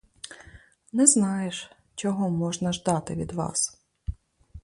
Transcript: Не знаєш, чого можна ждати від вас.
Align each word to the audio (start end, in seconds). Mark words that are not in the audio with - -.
Не 0.93 1.07
знаєш, 1.07 1.71
чого 1.95 2.29
можна 2.29 2.71
ждати 2.73 3.15
від 3.15 3.31
вас. 3.31 3.81